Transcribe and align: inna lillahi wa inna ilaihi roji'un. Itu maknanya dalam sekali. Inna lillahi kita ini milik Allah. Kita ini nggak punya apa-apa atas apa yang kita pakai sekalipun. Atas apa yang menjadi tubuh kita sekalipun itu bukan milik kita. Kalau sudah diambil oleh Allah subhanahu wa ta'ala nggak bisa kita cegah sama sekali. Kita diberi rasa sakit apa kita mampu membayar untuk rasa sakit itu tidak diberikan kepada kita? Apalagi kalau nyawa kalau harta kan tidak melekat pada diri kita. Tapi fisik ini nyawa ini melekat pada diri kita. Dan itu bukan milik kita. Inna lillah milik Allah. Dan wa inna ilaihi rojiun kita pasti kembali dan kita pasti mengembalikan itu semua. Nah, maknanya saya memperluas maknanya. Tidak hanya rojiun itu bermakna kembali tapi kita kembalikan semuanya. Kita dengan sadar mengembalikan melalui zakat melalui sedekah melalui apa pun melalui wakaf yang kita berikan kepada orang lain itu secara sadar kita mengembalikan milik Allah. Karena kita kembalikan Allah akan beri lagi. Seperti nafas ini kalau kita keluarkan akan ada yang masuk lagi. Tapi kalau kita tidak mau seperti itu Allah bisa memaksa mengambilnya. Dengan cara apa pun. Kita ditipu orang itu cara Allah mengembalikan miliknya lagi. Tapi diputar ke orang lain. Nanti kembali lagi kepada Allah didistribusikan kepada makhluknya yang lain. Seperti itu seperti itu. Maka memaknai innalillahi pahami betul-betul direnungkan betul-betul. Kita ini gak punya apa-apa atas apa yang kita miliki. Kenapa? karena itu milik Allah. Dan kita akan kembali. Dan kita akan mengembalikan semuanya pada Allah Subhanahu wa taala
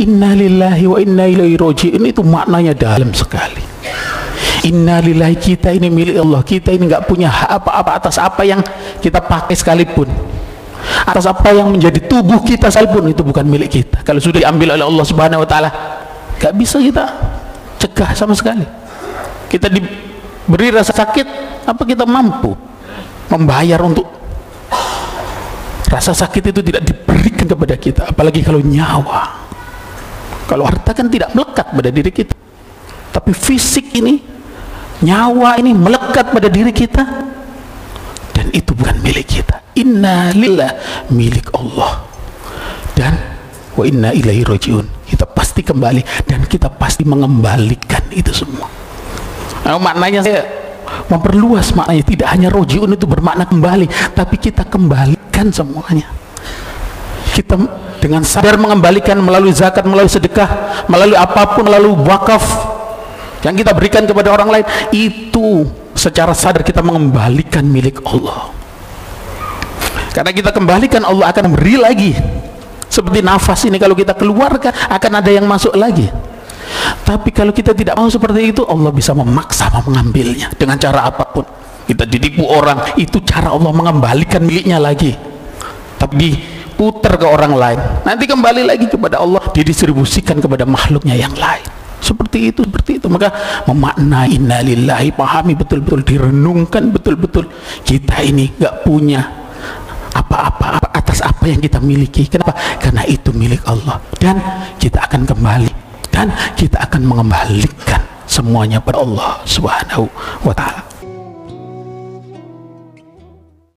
inna 0.00 0.32
lillahi 0.32 0.84
wa 0.88 0.96
inna 0.96 1.24
ilaihi 1.28 1.60
roji'un. 1.60 2.00
Itu 2.00 2.24
maknanya 2.24 2.72
dalam 2.72 3.12
sekali. 3.12 3.62
Inna 4.68 5.00
lillahi 5.00 5.36
kita 5.36 5.72
ini 5.72 5.88
milik 5.88 6.16
Allah. 6.20 6.40
Kita 6.44 6.72
ini 6.72 6.88
nggak 6.88 7.04
punya 7.08 7.28
apa-apa 7.28 7.96
atas 7.96 8.16
apa 8.20 8.44
yang 8.44 8.60
kita 9.00 9.20
pakai 9.20 9.56
sekalipun. 9.56 10.08
Atas 11.04 11.28
apa 11.28 11.52
yang 11.52 11.72
menjadi 11.72 12.00
tubuh 12.08 12.40
kita 12.44 12.72
sekalipun 12.72 13.12
itu 13.12 13.20
bukan 13.24 13.44
milik 13.44 13.72
kita. 13.72 14.00
Kalau 14.04 14.20
sudah 14.20 14.40
diambil 14.44 14.76
oleh 14.76 14.84
Allah 14.84 15.04
subhanahu 15.04 15.44
wa 15.44 15.48
ta'ala 15.48 15.70
nggak 16.40 16.54
bisa 16.56 16.80
kita 16.80 17.04
cegah 17.80 18.10
sama 18.16 18.36
sekali. 18.36 18.64
Kita 19.48 19.72
diberi 19.72 20.68
rasa 20.72 20.92
sakit 20.92 21.26
apa 21.64 21.82
kita 21.84 22.04
mampu 22.04 22.52
membayar 23.32 23.80
untuk 23.84 24.08
rasa 25.88 26.12
sakit 26.12 26.52
itu 26.52 26.60
tidak 26.60 26.84
diberikan 26.84 27.48
kepada 27.48 27.74
kita? 27.80 28.02
Apalagi 28.12 28.44
kalau 28.44 28.60
nyawa 28.60 29.39
kalau 30.50 30.66
harta 30.66 30.90
kan 30.90 31.06
tidak 31.06 31.30
melekat 31.30 31.70
pada 31.70 31.90
diri 31.94 32.10
kita. 32.10 32.34
Tapi 33.14 33.30
fisik 33.30 33.94
ini 33.94 34.18
nyawa 35.06 35.54
ini 35.62 35.70
melekat 35.70 36.34
pada 36.34 36.50
diri 36.50 36.74
kita. 36.74 37.06
Dan 38.34 38.50
itu 38.50 38.74
bukan 38.74 38.98
milik 38.98 39.30
kita. 39.30 39.62
Inna 39.78 40.34
lillah 40.34 40.74
milik 41.14 41.54
Allah. 41.54 42.02
Dan 42.98 43.14
wa 43.78 43.86
inna 43.86 44.10
ilaihi 44.10 44.42
rojiun 44.42 45.06
kita 45.06 45.22
pasti 45.30 45.62
kembali 45.62 46.26
dan 46.26 46.42
kita 46.50 46.66
pasti 46.66 47.06
mengembalikan 47.06 48.02
itu 48.10 48.34
semua. 48.34 48.66
Nah, 49.62 49.78
maknanya 49.78 50.26
saya 50.26 50.42
memperluas 51.06 51.70
maknanya. 51.78 52.02
Tidak 52.02 52.26
hanya 52.26 52.50
rojiun 52.50 52.90
itu 52.90 53.06
bermakna 53.06 53.46
kembali 53.46 54.18
tapi 54.18 54.34
kita 54.34 54.66
kembalikan 54.66 55.54
semuanya. 55.54 56.10
Kita 57.30 57.54
dengan 58.00 58.24
sadar 58.24 58.56
mengembalikan 58.56 59.20
melalui 59.20 59.52
zakat 59.52 59.84
melalui 59.84 60.10
sedekah 60.10 60.48
melalui 60.88 61.14
apa 61.14 61.54
pun 61.54 61.68
melalui 61.68 61.94
wakaf 62.08 62.42
yang 63.40 63.56
kita 63.56 63.72
berikan 63.72 64.04
kepada 64.04 64.32
orang 64.32 64.48
lain 64.52 64.66
itu 64.92 65.64
secara 65.96 66.36
sadar 66.36 66.60
kita 66.60 66.84
mengembalikan 66.84 67.64
milik 67.64 68.04
Allah. 68.04 68.52
Karena 70.10 70.32
kita 70.34 70.50
kembalikan 70.50 71.06
Allah 71.06 71.30
akan 71.32 71.54
beri 71.56 71.76
lagi. 71.80 72.12
Seperti 72.90 73.22
nafas 73.22 73.62
ini 73.70 73.78
kalau 73.78 73.94
kita 73.94 74.18
keluarkan 74.18 74.74
akan 74.90 75.12
ada 75.22 75.30
yang 75.30 75.46
masuk 75.46 75.72
lagi. 75.78 76.10
Tapi 77.06 77.30
kalau 77.30 77.54
kita 77.54 77.72
tidak 77.74 77.94
mau 77.94 78.10
seperti 78.10 78.50
itu 78.50 78.62
Allah 78.66 78.90
bisa 78.90 79.14
memaksa 79.14 79.70
mengambilnya. 79.86 80.50
Dengan 80.58 80.76
cara 80.76 81.06
apa 81.06 81.24
pun. 81.30 81.46
Kita 81.86 82.04
ditipu 82.06 82.46
orang 82.46 82.98
itu 83.00 83.22
cara 83.22 83.54
Allah 83.54 83.70
mengembalikan 83.70 84.42
miliknya 84.42 84.82
lagi. 84.82 85.14
Tapi 85.96 86.59
diputar 86.80 87.20
ke 87.20 87.28
orang 87.28 87.52
lain. 87.52 87.78
Nanti 88.08 88.24
kembali 88.24 88.64
lagi 88.64 88.88
kepada 88.88 89.20
Allah 89.20 89.44
didistribusikan 89.52 90.40
kepada 90.40 90.64
makhluknya 90.64 91.12
yang 91.12 91.36
lain. 91.36 91.60
Seperti 92.00 92.48
itu 92.48 92.64
seperti 92.64 92.96
itu. 92.96 93.06
Maka 93.12 93.28
memaknai 93.68 94.40
innalillahi 94.40 95.12
pahami 95.12 95.52
betul-betul 95.60 96.00
direnungkan 96.00 96.88
betul-betul. 96.88 97.52
Kita 97.84 98.24
ini 98.24 98.48
gak 98.56 98.88
punya 98.88 99.20
apa-apa 100.16 100.80
atas 100.96 101.20
apa 101.20 101.52
yang 101.52 101.60
kita 101.60 101.76
miliki. 101.84 102.24
Kenapa? 102.32 102.56
karena 102.80 103.04
itu 103.04 103.28
milik 103.36 103.60
Allah. 103.68 104.00
Dan 104.16 104.40
kita 104.80 105.04
akan 105.04 105.28
kembali. 105.28 105.72
Dan 106.08 106.32
kita 106.56 106.80
akan 106.88 107.04
mengembalikan 107.04 108.00
semuanya 108.24 108.80
pada 108.80 109.04
Allah 109.04 109.36
Subhanahu 109.44 110.08
wa 110.48 110.56
taala 110.56 110.79